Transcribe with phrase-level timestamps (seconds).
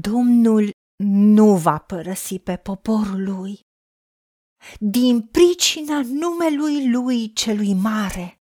[0.00, 0.70] Domnul
[1.04, 3.60] nu va părăsi pe poporul lui.
[4.78, 8.40] Din pricina numelui lui celui mare,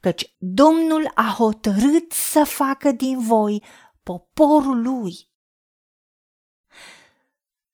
[0.00, 3.62] căci Domnul a hotărât să facă din voi
[4.02, 5.14] poporul lui.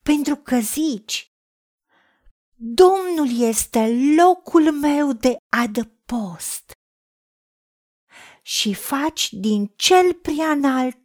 [0.02, 1.32] Pentru că zici,
[2.54, 6.72] Domnul este locul meu de adăpost.
[8.42, 10.99] Și faci din cel prea înalt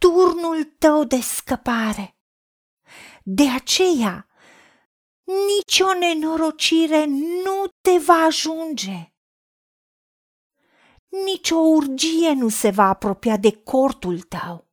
[0.00, 2.16] turnul tău de scăpare.
[3.22, 4.28] De aceea,
[5.24, 7.04] nicio nenorocire
[7.44, 9.12] nu te va ajunge.
[11.24, 14.68] Nici o urgie nu se va apropia de cortul tău.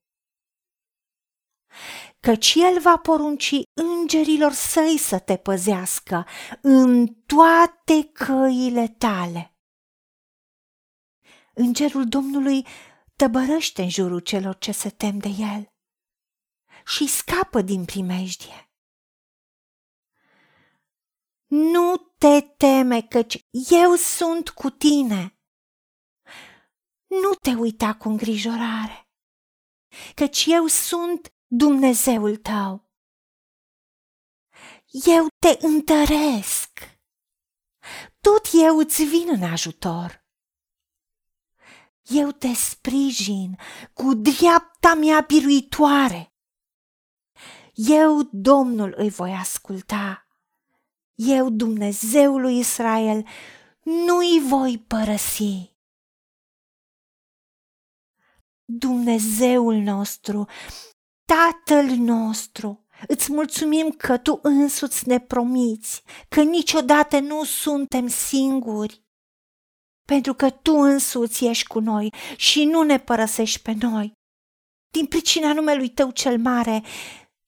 [2.20, 6.26] Căci el va porunci îngerilor săi să te păzească
[6.62, 9.58] în toate căile tale.
[11.54, 12.66] Îngerul Domnului
[13.18, 15.72] tăbărăște în jurul celor ce se tem de el
[16.86, 18.72] și scapă din primejdie.
[21.48, 25.40] Nu te teme, căci eu sunt cu tine.
[27.08, 29.09] Nu te uita cu îngrijorare,
[30.16, 32.92] căci eu sunt Dumnezeul tău.
[35.06, 37.00] Eu te întăresc.
[38.20, 40.27] Tot eu îți vin în ajutor
[42.08, 43.58] eu te sprijin
[43.94, 46.33] cu dreapta mea biruitoare.
[47.73, 50.28] Eu, Domnul, îi voi asculta.
[51.16, 53.28] Eu, Dumnezeul lui Israel,
[53.83, 55.75] nu-i voi părăsi.
[58.66, 60.47] Dumnezeul nostru,
[61.25, 69.06] Tatăl nostru, îți mulțumim că tu însuți ne promiți că niciodată nu suntem singuri
[70.08, 74.11] pentru că Tu însuți ești cu noi și nu ne părăsești pe noi.
[74.89, 76.83] Din pricina numelui Tău cel mare,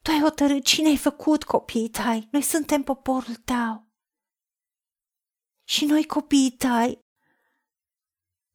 [0.02, 2.28] Tu ai hotărât cine ai făcut copiii Tăi.
[2.32, 3.88] Noi suntem poporul Tău.
[5.64, 7.00] Și noi copiii Tăi,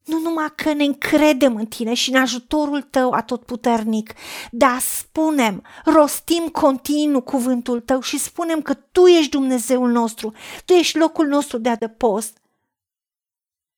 [0.05, 4.13] nu numai că ne încredem în Tine și în ajutorul Tău atotputernic,
[4.51, 10.33] dar spunem, rostim continuu cuvântul Tău și spunem că Tu ești Dumnezeul nostru,
[10.65, 12.39] Tu ești locul nostru de adăpost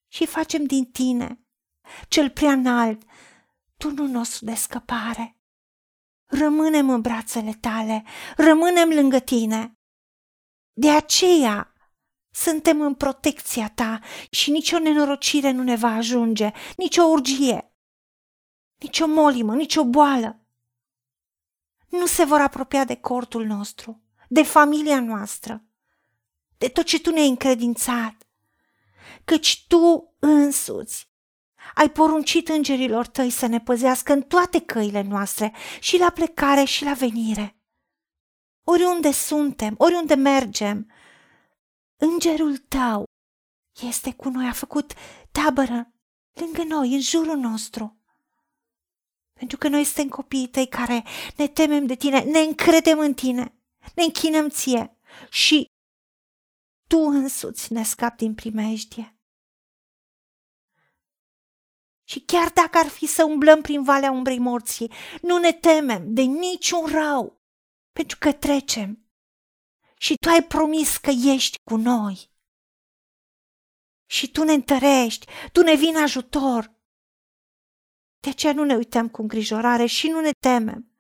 [0.07, 1.41] și facem din tine,
[2.07, 3.01] cel prea înalt,
[3.78, 5.38] turnul nostru de scăpare.
[6.25, 8.03] Rămânem în brațele tale,
[8.35, 9.78] rămânem lângă tine.
[10.73, 11.73] De aceea
[12.31, 17.72] suntem în protecția ta și nicio nenorocire nu ne va ajunge, nicio urgie,
[18.75, 20.41] nicio molimă, nicio boală.
[21.90, 25.66] Nu se vor apropia de cortul nostru, de familia noastră,
[26.57, 28.26] de tot ce tu ne-ai încredințat
[29.27, 31.07] căci tu însuți
[31.75, 36.83] ai poruncit îngerilor tăi să ne păzească în toate căile noastre, și la plecare și
[36.83, 37.57] la venire.
[38.63, 40.91] Oriunde suntem, oriunde mergem,
[41.95, 43.03] îngerul tău
[43.81, 44.93] este cu noi, a făcut
[45.31, 45.93] tabără
[46.33, 48.01] lângă noi, în jurul nostru.
[49.33, 51.03] Pentru că noi suntem copiii tăi care
[51.37, 53.55] ne temem de tine, ne încredem în tine,
[53.95, 54.97] ne închinăm ție
[55.29, 55.66] și
[56.87, 59.16] tu însuți ne scapi din primejdie.
[62.09, 64.91] Și chiar dacă ar fi să umblăm prin valea umbrei morții,
[65.22, 67.41] nu ne temem de niciun rău,
[67.91, 69.09] pentru că trecem.
[69.97, 72.31] Și tu ai promis că ești cu noi.
[74.06, 76.75] Și tu ne întărești, tu ne vin ajutor.
[78.19, 80.91] De aceea nu ne uităm cu îngrijorare și nu ne temem,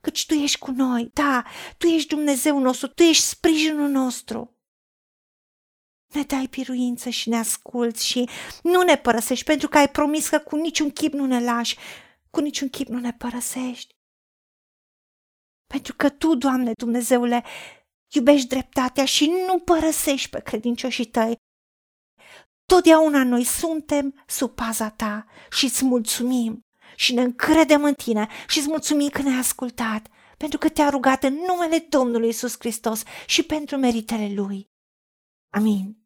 [0.00, 1.10] căci tu ești cu noi.
[1.12, 1.44] Da,
[1.78, 4.55] tu ești Dumnezeu nostru, tu ești sprijinul nostru
[6.16, 8.28] ne dai piruință și ne asculți și
[8.62, 11.76] nu ne părăsești pentru că ai promis că cu niciun chip nu ne lași,
[12.30, 13.94] cu niciun chip nu ne părăsești.
[15.66, 17.44] Pentru că Tu, Doamne Dumnezeule,
[18.14, 21.36] iubești dreptatea și nu părăsești pe credincioșii tăi.
[22.66, 26.60] Totdeauna noi suntem sub paza Ta și îți mulțumim
[26.96, 30.06] și ne încredem în Tine și îți mulțumim că ne-ai ascultat,
[30.36, 34.70] pentru că te-a rugat în numele Domnului Isus Hristos și pentru meritele Lui.
[35.50, 36.05] Amin.